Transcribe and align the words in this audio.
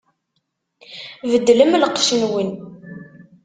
Beddlem 1.31 1.71
lqecc-nwen! 1.81 2.49